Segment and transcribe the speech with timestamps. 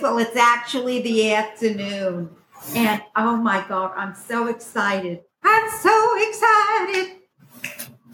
[0.00, 2.30] Well, it's actually the afternoon.
[2.74, 5.22] And oh my God, I'm so excited.
[5.42, 7.16] I'm so excited.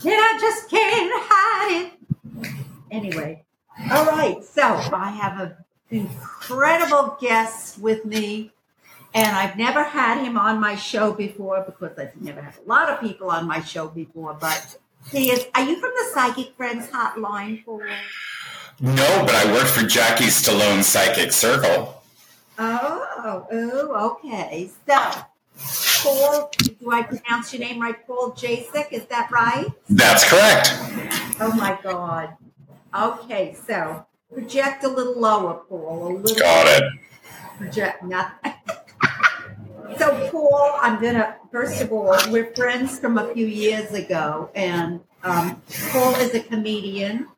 [0.04, 2.50] And I just can't hide it.
[2.90, 3.44] Anyway,
[3.90, 4.44] all right.
[4.44, 5.54] So I have an
[5.90, 8.52] incredible guest with me.
[9.14, 12.88] And I've never had him on my show before because I've never had a lot
[12.88, 14.34] of people on my show before.
[14.34, 14.78] But
[15.10, 15.46] he is.
[15.54, 17.82] Are you from the Psychic Friends Hotline, Paul?
[18.82, 22.02] No, but I worked for Jackie Stallone Psychic Circle.
[22.58, 24.68] Oh, oh, okay.
[24.88, 28.04] So, Paul, do I pronounce your name right?
[28.04, 29.68] Paul Jacek, is that right?
[29.88, 30.74] That's correct.
[31.40, 32.36] Oh my God.
[32.92, 36.16] Okay, so project a little lower, Paul.
[36.16, 36.92] A little Got it.
[37.58, 38.52] Project nothing.
[39.96, 44.98] so, Paul, I'm gonna first of all, we're friends from a few years ago, and
[45.22, 45.62] um,
[45.92, 47.28] Paul is a comedian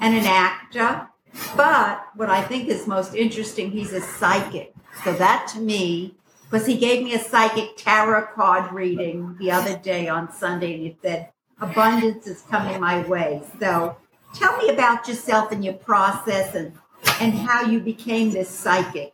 [0.00, 1.08] and an actor.
[1.56, 4.72] But what I think is most interesting, he's a psychic.
[5.02, 9.76] So that to me, because he gave me a psychic tarot card reading the other
[9.76, 13.42] day on Sunday, and it said, abundance is coming my way.
[13.58, 13.96] So
[14.34, 16.72] tell me about yourself and your process and,
[17.20, 19.12] and how you became this psychic.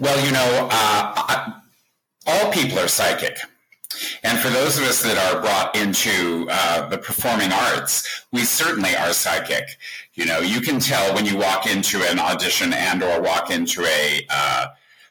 [0.00, 1.52] Well, you know, uh,
[2.26, 3.38] all people are psychic.
[4.22, 8.94] And for those of us that are brought into uh, the performing arts, we certainly
[8.96, 9.78] are psychic.
[10.14, 13.84] You know, you can tell when you walk into an audition and or walk into
[13.84, 14.66] a uh,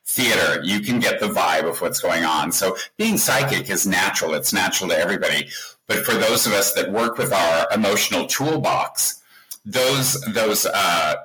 [0.05, 2.51] theater, you can get the vibe of what's going on.
[2.51, 4.33] So being psychic is natural.
[4.33, 5.47] It's natural to everybody.
[5.87, 9.21] But for those of us that work with our emotional toolbox,
[9.65, 11.15] those those uh,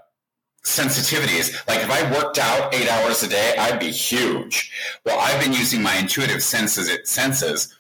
[0.65, 1.55] sensitivities.
[1.69, 4.73] Like if I worked out eight hours a day, I'd be huge.
[5.05, 7.75] Well, I've been using my intuitive senses senses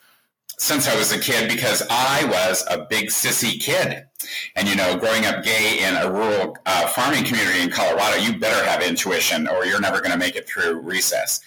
[0.58, 4.06] since I was a kid because I was a big sissy kid.
[4.54, 8.38] And you know, growing up gay in a rural uh, farming community in Colorado, you
[8.38, 11.40] better have intuition or you're never going to make it through recess.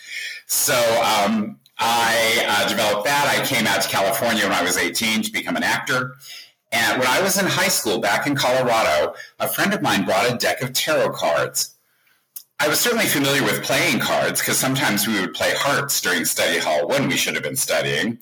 [0.48, 3.28] So um, I uh, developed that.
[3.28, 6.16] I came out to California when I was 18 to become an actor.
[6.72, 10.32] And when I was in high school back in Colorado, a friend of mine brought
[10.32, 11.76] a deck of tarot cards.
[12.60, 16.58] I was certainly familiar with playing cards because sometimes we would play hearts during study
[16.58, 18.18] hall when we should have been studying.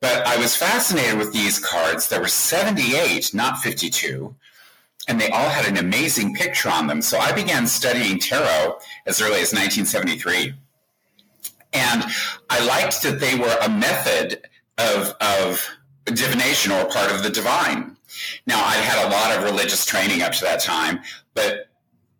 [0.00, 2.08] But I was fascinated with these cards.
[2.08, 4.34] There were 78, not 52,
[5.08, 7.00] and they all had an amazing picture on them.
[7.02, 10.54] So I began studying tarot as early as 1973.
[11.72, 12.04] And
[12.50, 15.66] I liked that they were a method of, of
[16.06, 17.96] divination or part of the divine.
[18.46, 21.00] Now, I'd had a lot of religious training up to that time,
[21.34, 21.68] but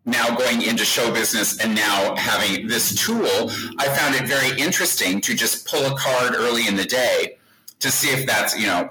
[0.04, 5.20] now going into show business and now having this tool, I found it very interesting
[5.22, 7.38] to just pull a card early in the day
[7.80, 8.90] to see if that's, you know,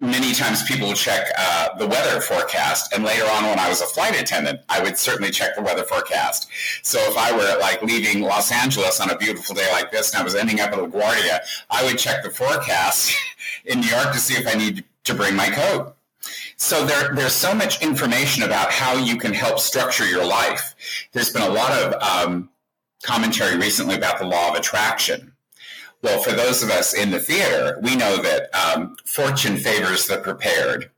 [0.00, 3.86] many times people check uh, the weather forecast and later on when i was a
[3.86, 6.48] flight attendant i would certainly check the weather forecast.
[6.82, 10.20] So if i were like leaving los angeles on a beautiful day like this and
[10.20, 13.16] i was ending up at laguardia i would check the forecast
[13.64, 15.96] in new york to see if i need to bring my coat.
[16.56, 21.08] So there, there's so much information about how you can help structure your life.
[21.12, 22.50] There's been a lot of um,
[23.02, 25.27] commentary recently about the law of attraction
[26.02, 30.18] well, for those of us in the theater, we know that um, fortune favors the
[30.18, 30.90] prepared.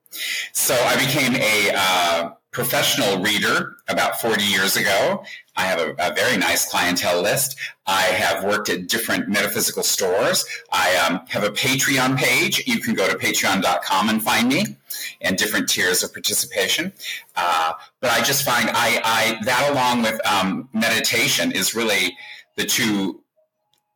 [0.52, 5.22] So I became a uh, professional reader about 40 years ago.
[5.56, 7.56] I have a, a, very nice clientele list.
[7.86, 10.44] I have worked at different metaphysical stores.
[10.72, 12.66] I um, have a Patreon page.
[12.66, 14.76] You can go to patreon.com and find me
[15.20, 16.92] and different tiers of participation.
[17.36, 22.16] Uh, but I just find I, I that along with um, meditation is really
[22.56, 23.22] the two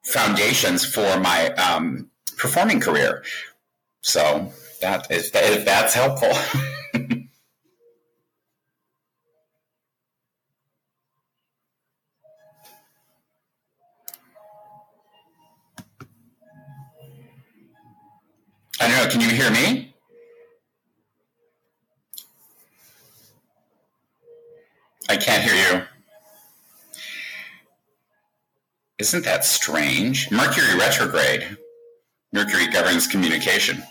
[0.05, 3.25] foundations for my um, performing career.
[4.03, 6.31] So that is if that's helpful.
[18.81, 19.09] I don't know.
[19.09, 19.95] Can you hear me?
[25.09, 25.94] I can't hear you.
[29.05, 30.31] Isn't that strange?
[30.31, 31.59] Mercury retrograde.
[32.33, 33.83] Mercury governs communication.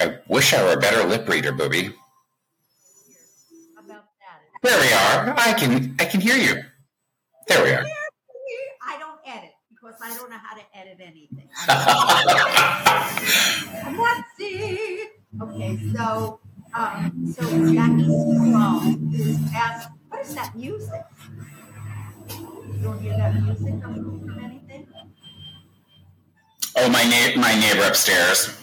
[0.00, 1.94] I wish I were a better lip reader, Booby.
[4.64, 5.34] There we are.
[5.38, 6.60] I can I can hear you.
[7.46, 7.84] There we are.
[8.84, 11.31] I don't edit because I don't know how to edit anything.
[13.96, 14.98] Whoopsie.
[15.40, 16.40] Okay, so
[16.74, 17.42] um, so
[17.72, 21.02] Jackie Stallone is asked, what is that music?
[22.28, 24.86] You don't hear that music coming from anything?
[26.76, 28.58] Oh, my na- my neighbor upstairs.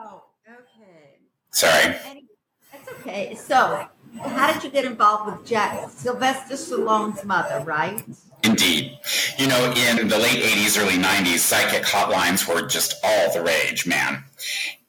[0.00, 1.18] Oh, okay.
[1.50, 1.96] Sorry.
[2.06, 2.26] Any-
[2.72, 3.34] That's okay.
[3.34, 3.88] So,
[4.22, 8.04] how did you get involved with Jack Sylvester Stallone's mother, right?
[8.44, 8.98] Indeed.
[9.38, 13.86] You know, in the late 80s, early 90s, psychic hotlines were just all the rage,
[13.86, 14.24] man.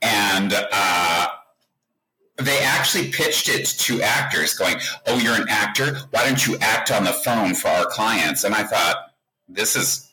[0.01, 1.27] And uh,
[2.37, 5.99] they actually pitched it to actors, going, Oh, you're an actor?
[6.09, 8.43] Why don't you act on the phone for our clients?
[8.43, 9.13] And I thought,
[9.47, 10.11] This is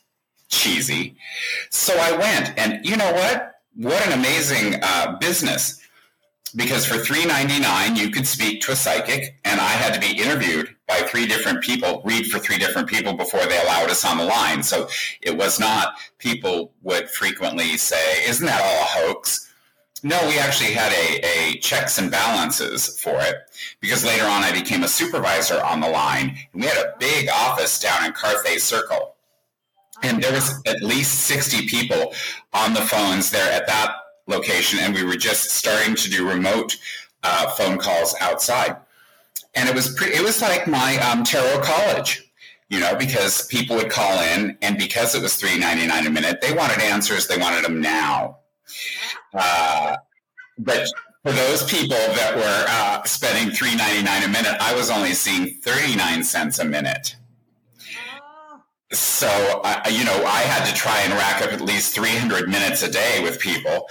[0.49, 1.15] cheesy.
[1.71, 3.55] So I went, and you know what?
[3.75, 5.81] What an amazing uh, business.
[6.55, 10.76] Because for $3.99, you could speak to a psychic, and I had to be interviewed
[10.87, 14.23] by three different people, read for three different people before they allowed us on the
[14.23, 14.63] line.
[14.63, 14.87] So
[15.21, 19.47] it was not, people would frequently say, Isn't that all a hoax?
[20.03, 23.35] No, we actually had a, a checks and balances for it
[23.81, 27.29] because later on I became a supervisor on the line and we had a big
[27.29, 29.15] office down in Carthay Circle.
[30.03, 32.13] And there was at least 60 people
[32.53, 33.95] on the phones there at that
[34.27, 36.77] location and we were just starting to do remote
[37.23, 38.77] uh, phone calls outside.
[39.55, 42.27] And it was pre- it was like my um, tarot college
[42.69, 46.09] you know, because people would call in, and because it was three ninety nine a
[46.09, 47.27] minute, they wanted answers.
[47.27, 48.39] They wanted them now.
[49.33, 49.97] Uh,
[50.57, 50.87] but
[51.23, 55.13] for those people that were uh, spending three ninety nine a minute, I was only
[55.13, 57.15] seeing thirty nine cents a minute.
[58.91, 62.49] So uh, you know, I had to try and rack up at least three hundred
[62.49, 63.87] minutes a day with people.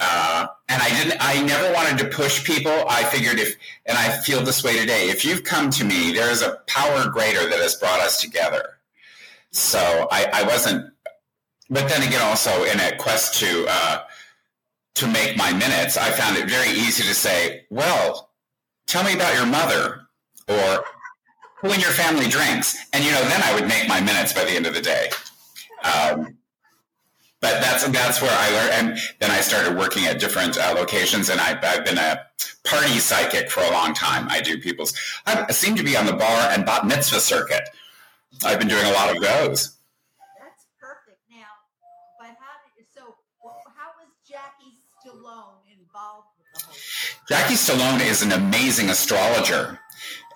[0.00, 1.18] Uh, and I didn't.
[1.20, 2.72] I never wanted to push people.
[2.88, 3.54] I figured if,
[3.86, 5.08] and I feel this way today.
[5.08, 8.78] If you've come to me, there is a power greater that has brought us together.
[9.50, 10.92] So I, I wasn't.
[11.70, 14.02] But then again, also in a quest to uh,
[14.96, 18.30] to make my minutes, I found it very easy to say, "Well,
[18.86, 20.08] tell me about your mother,"
[20.48, 20.84] or
[21.60, 24.44] "Who in your family drinks?" And you know, then I would make my minutes by
[24.44, 25.08] the end of the day.
[25.84, 26.36] Um,
[27.44, 31.28] but that's that's where I learned, and then I started working at different uh, locations,
[31.28, 32.24] and I, I've been a
[32.64, 34.28] party psychic for a long time.
[34.30, 34.94] I do people's.
[35.26, 37.68] I seem to be on the bar and bat mitzvah circuit.
[38.46, 39.76] I've been doing a lot of those.
[40.40, 41.20] that's perfect.
[41.28, 41.52] Now,
[42.18, 42.56] but how
[42.94, 43.14] so?
[43.76, 46.74] How was Jackie Stallone involved with the whole?
[46.74, 47.26] thing?
[47.28, 49.78] Jackie Stallone is an amazing astrologer,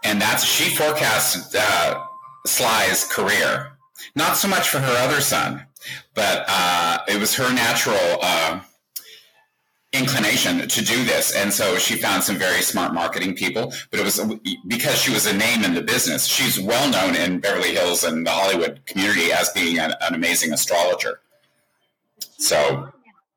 [0.04, 2.04] and that's she forecast uh,
[2.44, 3.78] Sly's career.
[4.14, 5.67] Not so much for her other son,
[6.14, 8.60] but uh, it was her natural uh,
[9.92, 13.72] inclination to do this, and so she found some very smart marketing people.
[13.90, 14.20] But it was
[14.66, 16.26] because she was a name in the business.
[16.26, 20.52] She's well known in Beverly Hills and the Hollywood community as being an, an amazing
[20.52, 21.20] astrologer.
[22.38, 22.90] So, gone now,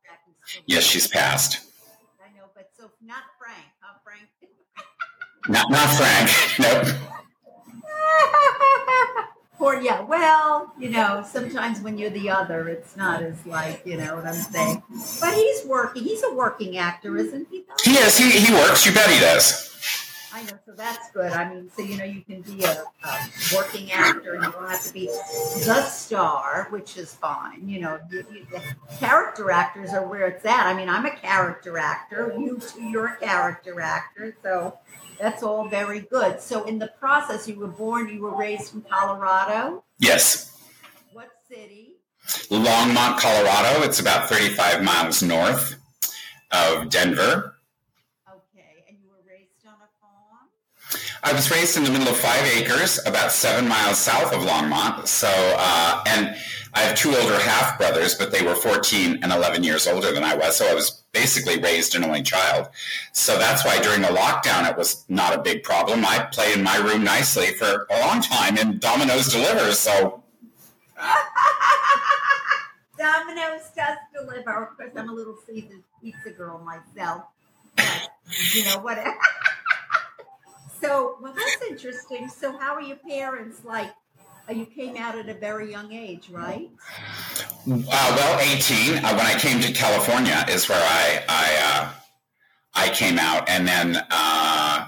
[0.03, 0.63] Jackie Stallone.
[0.67, 1.59] Yes, she's passed.
[2.21, 4.27] I know, but so not Frank, huh, Frank?
[5.47, 6.29] Not not Frank.
[6.59, 6.97] Nope.
[9.61, 14.15] Yeah, well, you know, sometimes when you're the other, it's not as like, you know
[14.15, 14.81] what I'm saying.
[15.19, 16.03] But he's working.
[16.03, 17.63] He's a working actor, isn't he?
[17.83, 18.17] He is.
[18.17, 18.85] He, he works.
[18.85, 19.69] You bet he does.
[20.33, 21.31] I know, so that's good.
[21.31, 24.69] I mean, so you know, you can be a, a working actor, and you don't
[24.69, 27.67] have to be the star, which is fine.
[27.67, 28.45] You know, you, you,
[28.99, 30.65] character actors are where it's at.
[30.67, 32.33] I mean, I'm a character actor.
[32.37, 34.77] You you're a character actor, so
[35.19, 36.41] that's all very good.
[36.41, 39.83] So, in the process, you were born, you were raised in Colorado.
[39.99, 40.57] Yes.
[41.13, 41.97] What city?
[42.49, 43.83] Longmont, Colorado.
[43.83, 45.75] It's about 35 miles north
[46.51, 47.55] of Denver.
[48.27, 50.49] Okay, and you were raised on a farm.
[51.23, 55.07] I was raised in the middle of five acres, about seven miles south of Longmont.
[55.07, 56.35] So, uh, and
[56.73, 60.23] I have two older half brothers, but they were 14 and 11 years older than
[60.23, 60.57] I was.
[60.57, 62.69] So I was basically raised an only child.
[63.11, 66.03] So that's why during the lockdown, it was not a big problem.
[66.05, 69.77] I played in my room nicely for a long time, and Domino's delivers.
[69.77, 70.23] So
[72.97, 74.63] Domino's does deliver.
[74.63, 77.25] Of course, I'm a little pizza, pizza girl myself.
[77.75, 78.09] But,
[78.53, 79.15] you know, whatever.
[80.81, 82.29] so, well, that's interesting.
[82.29, 83.91] So, how are your parents like?
[84.49, 86.69] uh, You came out at a very young age, right?
[87.69, 88.97] Uh, well, 18.
[88.97, 91.89] Uh, when I came to California is where I I, uh,
[92.73, 94.87] I came out, and then uh,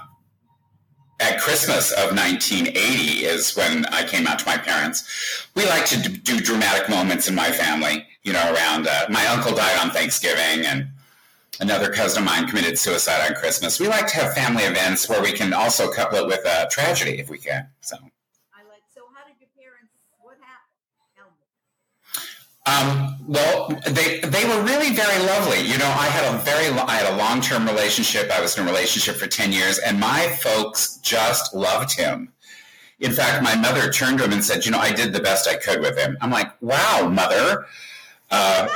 [1.20, 5.04] at Christmas of 1980 is when I came out to my parents.
[5.54, 8.06] We like to do dramatic moments in my family.
[8.24, 10.88] You know, around uh, my uncle died on Thanksgiving, and
[11.60, 13.78] another cousin of mine committed suicide on Christmas.
[13.80, 17.18] We like to have family events where we can also couple it with a tragedy
[17.18, 17.68] if we can.
[17.80, 17.96] So.
[17.96, 18.82] I like.
[18.94, 19.92] So, how did your parents?
[20.20, 20.74] What happened?
[22.66, 25.60] Um, well, they they were really very lovely.
[25.60, 28.30] You know, I had a very I had a long term relationship.
[28.30, 32.32] I was in a relationship for ten years, and my folks just loved him.
[33.00, 35.48] In fact, my mother turned to him and said, "You know, I did the best
[35.48, 37.66] I could with him." I'm like, "Wow, mother."
[38.30, 38.68] Uh,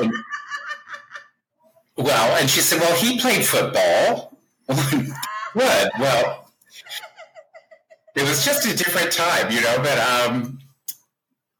[1.99, 4.39] Well, and she said, well, he played football.
[5.55, 5.93] What?
[5.99, 6.51] Well,
[8.15, 10.59] it was just a different time, you know, but um,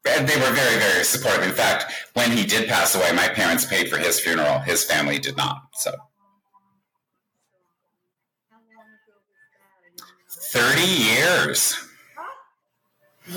[0.07, 1.43] and they were very, very supportive.
[1.43, 4.59] In fact, when he did pass away, my parents paid for his funeral.
[4.59, 5.63] His family did not.
[5.73, 5.91] So.
[10.29, 11.75] 30 years.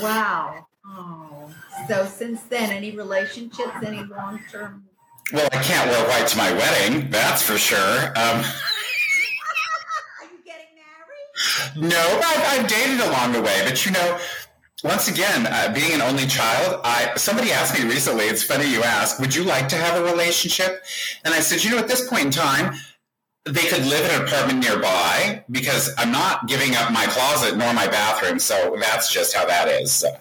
[0.01, 0.67] Wow.
[0.85, 1.53] Oh.
[1.87, 4.85] So since then, any relationships, any long term?
[5.31, 8.07] Well, I can't wear white to my wedding, that's for sure.
[8.07, 8.43] Um, Are
[10.29, 11.89] you getting married?
[11.89, 14.19] no, I've, I've dated along the way, but you know,
[14.83, 18.25] once again, uh, being an only child, I somebody asked me recently.
[18.25, 19.17] It's funny you ask.
[19.19, 20.83] Would you like to have a relationship?
[21.23, 22.75] And I said, you know, at this point in time,
[23.45, 27.73] they could live in an apartment nearby because I'm not giving up my closet nor
[27.73, 28.39] my bathroom.
[28.39, 29.93] So that's just how that is.
[29.93, 30.13] So.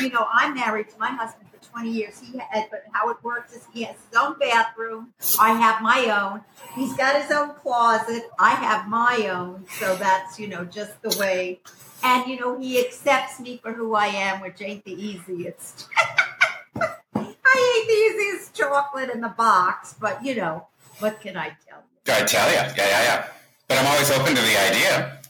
[0.00, 2.20] You know, I'm married to my husband 20 years.
[2.20, 5.12] He had, but how it works is he has his own bathroom.
[5.40, 6.42] I have my own.
[6.74, 8.24] He's got his own closet.
[8.38, 9.64] I have my own.
[9.78, 11.60] So that's you know just the way.
[12.02, 15.88] And you know he accepts me for who I am, which ain't the easiest.
[17.52, 20.66] I ain't the easiest chocolate in the box, but you know
[21.00, 22.12] what can I tell you?
[22.12, 23.26] I tell you, yeah, yeah, yeah.
[23.68, 25.20] But I'm always open to the idea.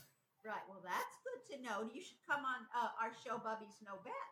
[0.44, 0.64] Right.
[0.68, 1.88] Well, that's good to know.
[1.92, 4.29] You should come on uh, our show, Bubbies No Best.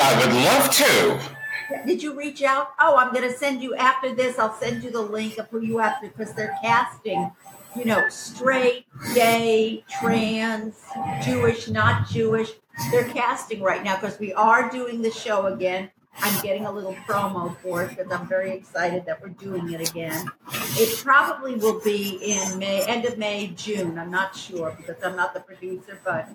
[0.00, 1.86] I would love to.
[1.86, 2.72] Did you reach out?
[2.78, 4.38] Oh, I'm going to send you after this.
[4.38, 7.30] I'll send you the link of who you have to because they're casting.
[7.76, 10.76] You know, straight, gay, trans,
[11.22, 12.50] Jewish, not Jewish.
[12.90, 15.90] They're casting right now because we are doing the show again.
[16.20, 19.88] I'm getting a little promo for it because I'm very excited that we're doing it
[19.88, 20.26] again.
[20.52, 23.98] It probably will be in May, end of May, June.
[23.98, 26.28] I'm not sure because I'm not the producer, but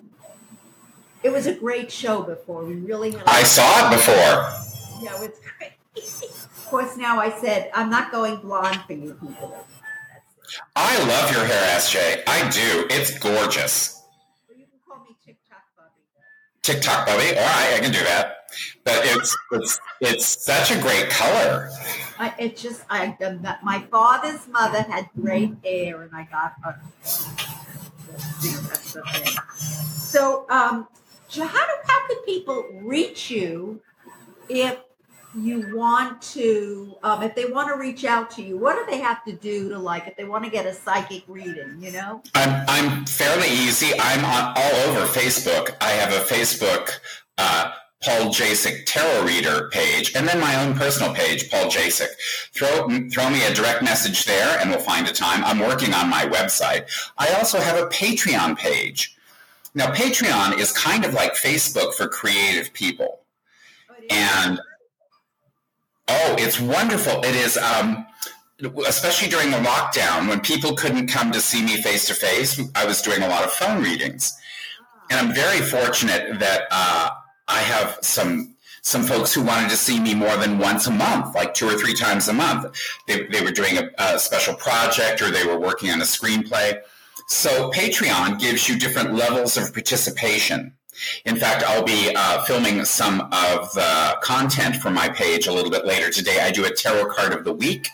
[1.24, 2.64] it was a great show before.
[2.64, 3.22] We really had.
[3.26, 4.14] I saw it before.
[5.02, 5.72] Yeah, it's great.
[5.96, 9.66] of course, now I said I'm not going blonde for you people.
[10.76, 12.22] I love your hair, SJ.
[12.26, 12.86] I do.
[12.90, 14.02] It's gorgeous.
[14.48, 15.90] Well, you can call me TikTok Bubby.
[16.62, 17.28] TikTok Bubby.
[17.38, 18.36] All right, I can do that.
[18.84, 21.70] But it's it's it's such a great color.
[22.18, 23.16] I, it just I
[23.62, 26.78] my father's mother had great hair, and I got her.
[28.42, 29.34] You know, that's the thing.
[30.14, 30.86] So, um,
[31.34, 33.80] so how do how could people reach you
[34.48, 34.78] if
[35.36, 38.56] you want to um, if they want to reach out to you?
[38.56, 41.24] What do they have to do to like if they want to get a psychic
[41.26, 41.78] reading?
[41.80, 43.92] You know, I'm I'm fairly easy.
[43.98, 45.76] I'm on all over Facebook.
[45.80, 46.90] I have a Facebook.
[47.36, 47.72] Uh,
[48.04, 52.10] Paul Jacek Tarot Reader page, and then my own personal page, Paul Jacek.
[52.52, 55.42] Throw, throw me a direct message there and we'll find a time.
[55.42, 56.84] I'm working on my website.
[57.16, 59.13] I also have a Patreon page.
[59.74, 63.20] Now, Patreon is kind of like Facebook for creative people.
[64.10, 64.60] And,
[66.08, 67.24] oh, it's wonderful.
[67.24, 68.06] It is, um,
[68.86, 72.84] especially during the lockdown when people couldn't come to see me face to face, I
[72.84, 74.36] was doing a lot of phone readings.
[75.10, 77.10] And I'm very fortunate that, uh,
[77.48, 81.34] I have some some folks who wanted to see me more than once a month,
[81.34, 82.66] like two or three times a month.
[83.08, 86.80] They, they were doing a, a special project or they were working on a screenplay.
[87.26, 90.74] So Patreon gives you different levels of participation.
[91.24, 95.70] In fact, I'll be uh, filming some of the content for my page a little
[95.70, 96.40] bit later today.
[96.40, 97.88] I do a tarot card of the week.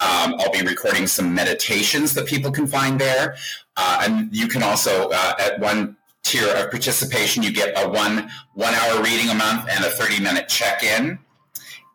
[0.00, 3.36] Um, I'll be recording some meditations that people can find there.
[3.76, 8.30] Uh, and you can also, uh, at one tier of participation, you get a one
[8.54, 11.18] one hour reading a month and a 30 minute check in.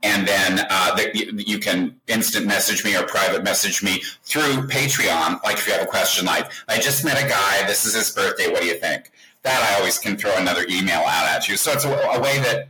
[0.05, 5.43] And then uh, the, you, can instant message me or private message me through Patreon.
[5.43, 8.11] Like if you have a question like, I just met a guy, this is his
[8.11, 9.11] birthday, what do you think?
[9.41, 11.57] That I always can throw another email out at you.
[11.57, 12.69] So it's a, a way that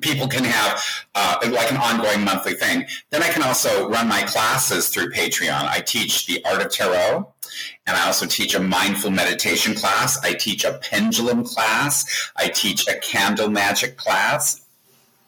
[0.00, 0.82] people can have
[1.14, 2.86] uh, like an ongoing monthly thing.
[3.10, 5.68] Then I can also run my classes through Patreon.
[5.68, 7.32] I teach the art of tarot,
[7.86, 10.18] and I also teach a mindful meditation class.
[10.24, 12.30] I teach a pendulum class.
[12.36, 14.62] I teach a candle magic class.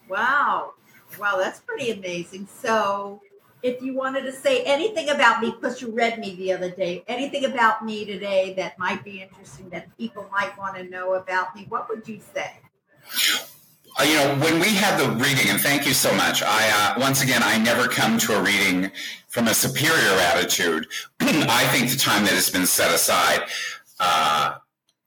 [0.09, 0.73] Wow.
[1.19, 2.47] Wow, that's pretty amazing.
[2.47, 3.21] So,
[3.63, 7.03] if you wanted to say anything about me, because you read me the other day,
[7.09, 11.57] anything about me today that might be interesting that people might want to know about
[11.57, 12.61] me, what would you say?
[13.99, 16.43] Uh, you know, when we had the reading, and thank you so much.
[16.45, 18.93] I uh, once again, I never come to a reading
[19.27, 20.87] from a superior attitude.
[21.21, 23.49] I think the time that has been set aside
[23.99, 24.55] uh,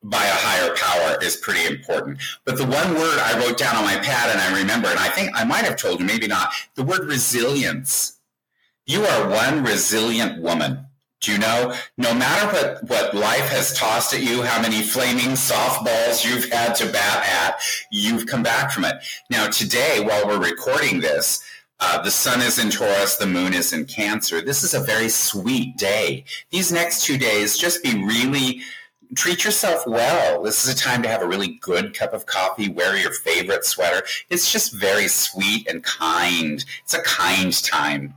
[0.03, 2.19] by a higher power is pretty important.
[2.45, 5.09] But the one word I wrote down on my pad, and I remember, and I
[5.09, 8.19] think I might have told you, maybe not, the word resilience.
[8.85, 10.87] You are one resilient woman.
[11.21, 15.35] Do you know, no matter what, what life has tossed at you, how many flaming
[15.35, 18.95] softballs you've had to bat at, you've come back from it.
[19.29, 21.43] Now, today, while we're recording this,
[21.83, 24.39] Uh, the sun is in Taurus, the moon is in Cancer.
[24.39, 26.25] This is a very sweet day.
[26.51, 28.61] These next two days, just be really
[29.15, 30.43] treat yourself well.
[30.43, 33.65] This is a time to have a really good cup of coffee, wear your favorite
[33.65, 34.03] sweater.
[34.29, 36.63] It's just very sweet and kind.
[36.83, 38.13] It's a kind time.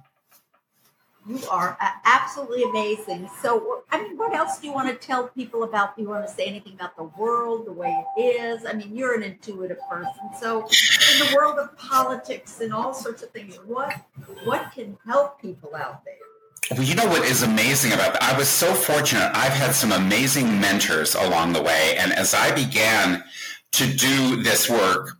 [1.26, 3.30] You are absolutely amazing.
[3.40, 5.96] So, I mean, what else do you want to tell people about?
[5.96, 8.66] Do you want to say anything about the world, the way it is?
[8.66, 10.12] I mean, you're an intuitive person.
[10.38, 13.94] So, in the world of politics and all sorts of things, what
[14.44, 16.14] what can help people out there?
[16.70, 18.22] Well, you know what is amazing about that?
[18.22, 19.30] I was so fortunate.
[19.34, 21.96] I've had some amazing mentors along the way.
[21.98, 23.22] And as I began
[23.72, 25.18] to do this work,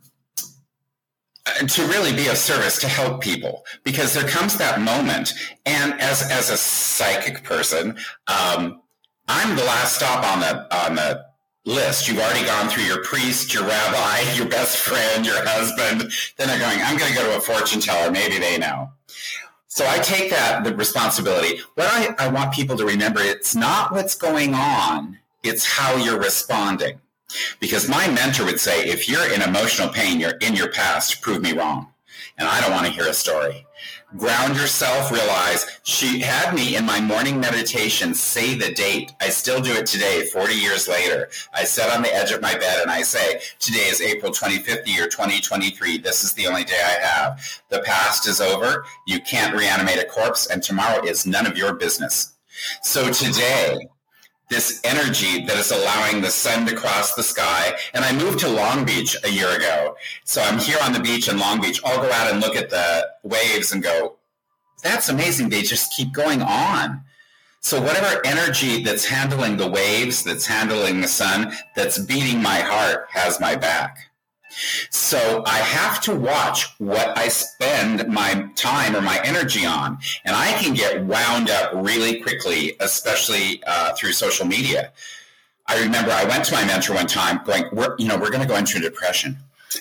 [1.67, 5.33] to really be of service to help people because there comes that moment
[5.65, 7.95] and as as a psychic person
[8.27, 8.81] um,
[9.27, 11.23] i'm the last stop on the on the
[11.65, 16.47] list you've already gone through your priest your rabbi your best friend your husband then
[16.47, 18.89] they're going i'm going to go to a fortune teller maybe they know
[19.75, 23.91] so i take that the responsibility what I, I want people to remember it's not
[23.91, 26.99] what's going on it's how you're responding
[27.59, 31.41] because my mentor would say, if you're in emotional pain, you're in your past, prove
[31.41, 31.87] me wrong.
[32.37, 33.64] And I don't want to hear a story.
[34.17, 39.11] Ground yourself, realize she had me in my morning meditation say the date.
[39.19, 41.27] I still do it today, 40 years later.
[41.53, 44.87] I sit on the edge of my bed and I say, today is April 25th,
[44.87, 45.97] year 2023.
[45.97, 47.61] This is the only day I have.
[47.69, 48.85] The past is over.
[49.05, 52.35] You can't reanimate a corpse and tomorrow is none of your business.
[52.83, 53.89] So today,
[54.49, 57.75] this energy that is allowing the sun to cross the sky.
[57.93, 59.95] And I moved to Long Beach a year ago.
[60.23, 61.81] So I'm here on the beach in Long Beach.
[61.83, 64.15] I'll go out and look at the waves and go,
[64.83, 65.49] that's amazing.
[65.49, 67.01] They just keep going on.
[67.61, 73.07] So whatever energy that's handling the waves, that's handling the sun, that's beating my heart
[73.09, 73.97] has my back.
[74.89, 79.97] So I have to watch what I spend my time or my energy on.
[80.23, 84.91] And I can get wound up really quickly, especially uh, through social media.
[85.67, 88.41] I remember I went to my mentor one time going, we're, you know, we're going
[88.41, 89.37] to go into depression.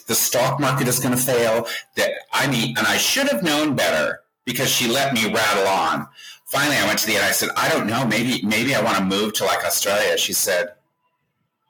[0.07, 1.67] The stock market is going to fail.
[1.97, 6.09] That I mean, and I should have known better because she let me rattle on.
[6.47, 7.25] Finally, I went to the end.
[7.25, 8.07] I said, I don't know.
[8.07, 10.17] Maybe, maybe I want to move to like Australia.
[10.17, 10.75] She said,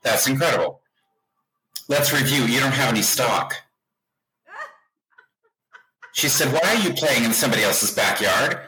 [0.02, 0.80] that's incredible
[1.88, 2.44] let's review.
[2.44, 3.54] You don't have any stock.
[6.12, 8.60] She said, why are you playing in somebody else's backyard?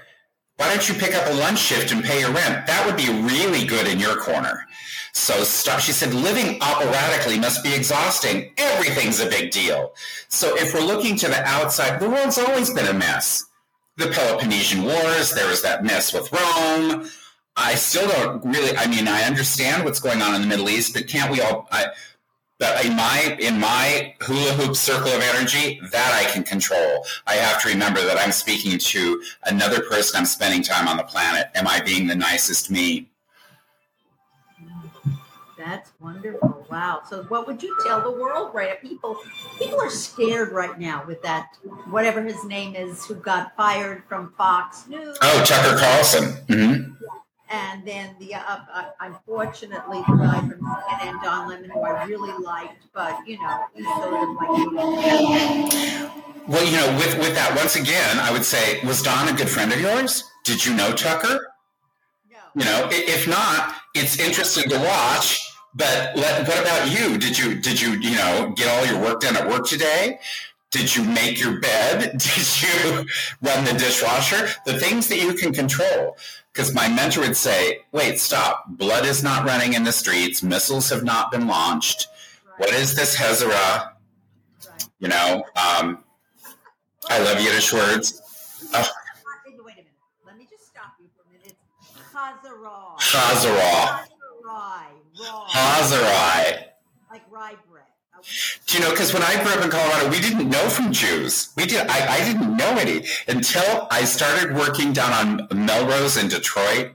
[0.57, 2.67] Why don't you pick up a lunch shift and pay your rent?
[2.67, 4.67] That would be really good in your corner.
[5.13, 5.81] So stop.
[5.81, 8.53] She said, living operatically must be exhausting.
[8.59, 9.93] Everything's a big deal.
[10.29, 13.45] So if we're looking to the outside, the world's always been a mess.
[13.97, 17.09] The Peloponnesian Wars, there was that mess with Rome.
[17.57, 20.93] I still don't really, I mean, I understand what's going on in the Middle East,
[20.93, 21.87] but can't we all, I,
[22.59, 27.05] but in my in my hula hoop circle of energy that i can control.
[27.27, 30.19] I have to remember that i'm speaking to another person.
[30.19, 31.49] I'm spending time on the planet.
[31.55, 33.11] Am i being the nicest me?
[35.59, 36.67] That's wonderful.
[36.71, 37.01] Wow.
[37.09, 38.81] So what would you tell the world right?
[38.81, 39.17] People
[39.59, 41.57] people are scared right now with that
[41.91, 45.19] whatever his name is who got fired from fox news.
[45.23, 46.25] Oh tucker carlson.
[46.47, 46.86] Mm-hmm
[47.49, 52.33] and then the uh, uh, unfortunately the guy from CNN, Don Lemon, who I really
[52.45, 54.47] liked, but you know he's sort of like.
[56.49, 59.49] Well, you know, with with that, once again, I would say, was Don a good
[59.49, 60.25] friend of yours?
[60.45, 61.39] Did you know Tucker?
[62.31, 62.39] No.
[62.55, 65.43] You know, if not, it's interesting to watch.
[65.75, 67.19] But let, what about you?
[67.19, 70.19] Did you did you you know get all your work done at work today?
[70.71, 72.13] Did you make your bed?
[72.19, 73.07] Did you
[73.41, 74.49] run the dishwasher?
[74.65, 76.17] The things that you can control
[76.57, 78.65] because my mentor would say, wait, stop.
[78.67, 80.43] Blood is not running in the streets.
[80.43, 82.09] Missiles have not been launched.
[82.47, 82.61] Right.
[82.61, 83.91] What is this Hezarah?
[84.67, 84.85] Right.
[84.99, 86.03] You know, um,
[87.11, 88.23] I love Yiddish words.
[88.73, 88.89] Oh.
[89.47, 89.87] Wait a minute.
[90.25, 91.59] Let me just stop you for a minute.
[92.11, 92.97] Chazarah.
[93.01, 94.07] Chazarah.
[95.51, 96.69] Hazarai.
[97.11, 97.57] Like rye.
[98.67, 98.91] Do you know?
[98.91, 101.53] Because when I grew up in Colorado, we didn't know from Jews.
[101.57, 101.87] We did.
[101.87, 106.95] I, I didn't know any until I started working down on Melrose in Detroit.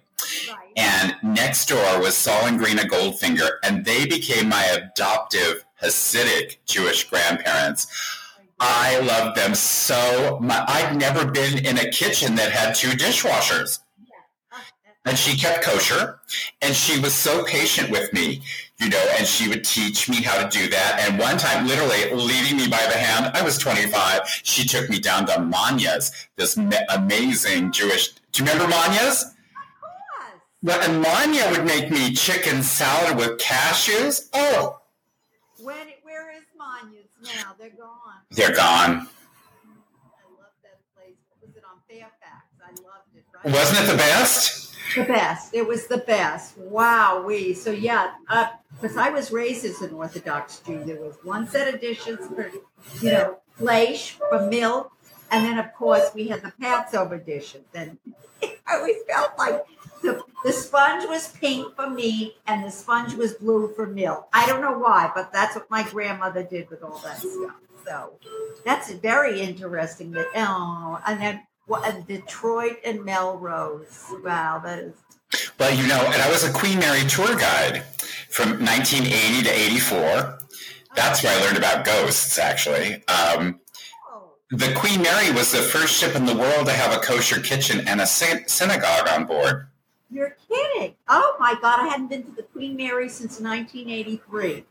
[0.50, 0.58] Right.
[0.78, 7.10] And next door was Saul and Grina Goldfinger, and they became my adoptive Hasidic Jewish
[7.10, 7.88] grandparents.
[8.60, 10.64] I loved them so much.
[10.70, 13.80] I'd never been in a kitchen that had two dishwashers.
[15.06, 16.20] And she kept kosher,
[16.62, 18.44] and she was so patient with me
[18.82, 21.06] you know, and she would teach me how to do that.
[21.08, 24.22] And one time, literally leading me by the hand, I was 25.
[24.42, 26.58] She took me down to Manya's, this
[26.90, 28.14] amazing Jewish.
[28.32, 29.36] Do you remember Manya's?
[30.64, 34.30] Well, and Manya would make me chicken salad with cashews.
[34.34, 34.80] Oh.
[35.60, 37.54] When, where is Manya's now?
[37.60, 38.22] They're gone.
[38.32, 38.92] They're gone.
[38.92, 38.98] I
[40.40, 41.18] love that place.
[42.84, 43.26] loved it.
[43.44, 43.54] Right?
[43.54, 44.61] Wasn't it the best?
[44.96, 45.54] The best.
[45.54, 46.58] It was the best.
[46.58, 47.54] Wow, we.
[47.54, 48.14] So yeah,
[48.80, 50.84] because uh, I was raised as an Orthodox Jew.
[50.84, 52.52] There was one set of dishes for,
[53.02, 54.92] you know, flesh for milk,
[55.30, 57.64] and then of course we had the Passover dishes.
[57.74, 57.98] And
[58.44, 59.66] I always felt like
[60.02, 64.28] the, the sponge was pink for meat and the sponge was blue for milk.
[64.34, 67.56] I don't know why, but that's what my grandmother did with all that stuff.
[67.86, 68.14] So
[68.66, 70.12] that's very interesting.
[70.12, 74.06] That oh, and then what Detroit and Melrose.
[74.26, 74.94] Wow, that is.
[75.58, 77.84] Well, you know, and I was a Queen Mary tour guide
[78.30, 80.40] from 1980 to 84.
[80.98, 82.96] That's where I learned about ghosts, actually.
[83.08, 83.62] Um,
[84.12, 84.34] oh.
[84.50, 87.88] the Queen Mary was the first ship in the world to have a kosher kitchen
[87.88, 89.68] and a synagogue on board.
[90.52, 90.96] Kidding.
[91.08, 94.66] Oh my God, I hadn't been to the Queen Mary since 1983.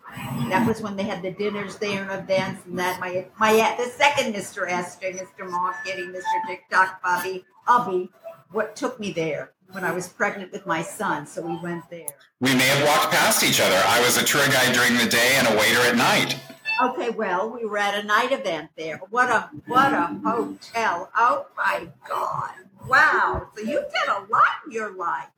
[0.50, 3.00] That was when they had the dinners there and events and that.
[3.00, 4.68] My, my, the second Mr.
[4.68, 5.48] Esther, Mr.
[5.48, 6.46] Mark, getting Mr.
[6.46, 8.10] TikTok, Bobby, Ubby,
[8.50, 11.26] what took me there when I was pregnant with my son.
[11.26, 12.08] So we went there.
[12.40, 13.80] We may have walked past each other.
[13.86, 16.38] I was a tour guide during the day and a waiter at night.
[16.82, 19.00] Okay, well, we were at a night event there.
[19.10, 21.10] What a what a hotel!
[21.14, 22.52] Oh my God!
[22.88, 23.48] Wow.
[23.54, 25.28] So you've done a lot in your life.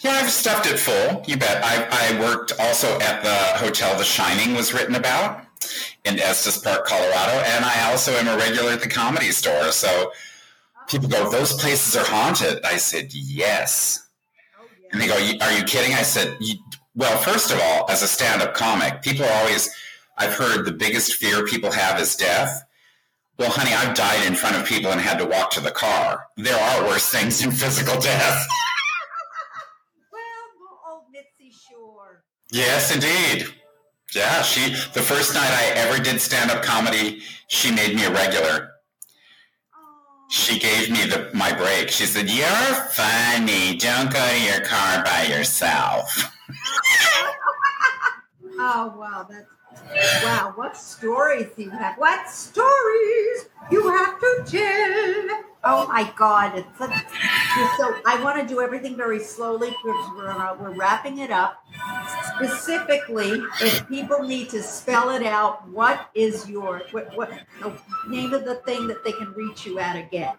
[0.00, 1.24] Yeah, I've stuffed it full.
[1.26, 1.62] You bet.
[1.64, 5.46] I, I worked also at the hotel The Shining was written about
[6.04, 9.72] in Estes Park, Colorado, and I also am a regular at the Comedy Store.
[9.72, 10.12] So
[10.88, 14.06] people go, "Those places are haunted." I said, "Yes,"
[14.90, 16.36] and they go, "Are you kidding?" I said,
[16.94, 19.70] "Well, first of all, as a stand-up comic, people are always."
[20.18, 22.64] I've heard the biggest fear people have is death.
[23.38, 26.26] Well, honey, I've died in front of people and had to walk to the car.
[26.36, 28.46] There are worse things than physical death.
[32.52, 33.48] Yes, indeed.
[34.14, 34.74] Yeah, she.
[34.92, 38.72] The first night I ever did stand-up comedy, she made me a regular.
[40.28, 41.88] She gave me the my break.
[41.88, 43.78] She said, "You're funny.
[43.78, 46.30] Don't go to your car by yourself."
[48.58, 49.48] oh wow, that's
[50.24, 51.96] Wow, what stories you have?
[51.98, 55.44] What stories you have to tell?
[55.64, 56.90] Oh my God, it's such,
[57.76, 57.94] so.
[58.04, 61.64] I want to do everything very slowly because we're uh, we're wrapping it up.
[62.34, 67.30] Specifically, if people need to spell it out, what is your what, what
[67.60, 67.72] the
[68.08, 70.34] name of the thing that they can reach you at again?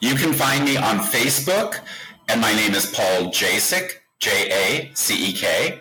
[0.00, 1.80] You can find me on Facebook,
[2.28, 5.80] and my name is Paul Jacek, J A C E K.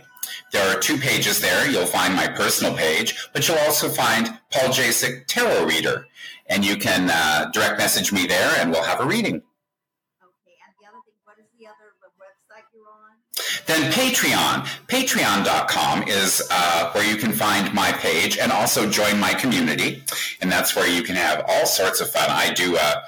[0.51, 1.69] There are two pages there.
[1.69, 6.07] You'll find my personal page, but you'll also find Paul Jacek Tarot Reader.
[6.47, 9.35] And you can uh, direct message me there and we'll have a reading.
[9.35, 10.57] Okay.
[10.65, 13.13] And the other thing, what is the other website you're on?
[13.67, 14.65] Then Patreon.
[14.87, 20.03] Patreon.com is uh, where you can find my page and also join my community.
[20.41, 22.29] And that's where you can have all sorts of fun.
[22.29, 23.03] I do a,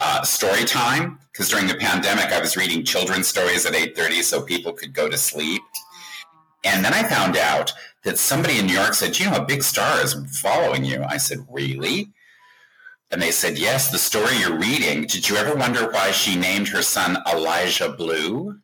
[0.00, 4.40] a story time because during the pandemic I was reading children's stories at 8.30 so
[4.40, 5.60] people could go to sleep.
[6.66, 9.62] And then I found out that somebody in New York said, you know, a big
[9.62, 11.02] star is following you.
[11.08, 12.10] I said, really?
[13.12, 15.06] And they said, yes, the story you're reading.
[15.06, 18.58] Did you ever wonder why she named her son Elijah Blue?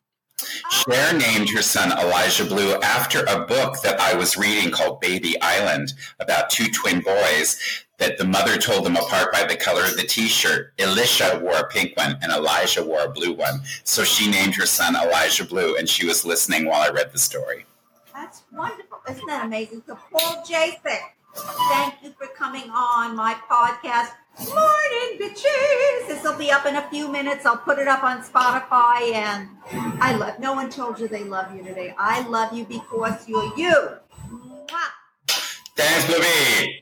[0.70, 1.16] Cher oh.
[1.16, 5.92] named her son Elijah Blue after a book that I was reading called Baby Island
[6.18, 10.02] about two twin boys that the mother told them apart by the color of the
[10.02, 10.72] t-shirt.
[10.80, 13.60] Elisha wore a pink one and Elijah wore a blue one.
[13.84, 17.20] So she named her son Elijah Blue and she was listening while I read the
[17.20, 17.64] story.
[18.22, 18.98] That's wonderful.
[19.10, 19.82] Isn't that amazing?
[19.84, 21.00] So, Paul Jacek,
[21.34, 24.10] thank you for coming on my podcast.
[24.38, 26.06] Morning, bitches.
[26.06, 27.44] This will be up in a few minutes.
[27.44, 29.12] I'll put it up on Spotify.
[29.12, 29.48] And
[30.00, 31.96] I love, no one told you they love you today.
[31.98, 33.74] I love you because you're you.
[34.30, 34.78] Mwah.
[35.74, 36.81] Thanks, Bluey.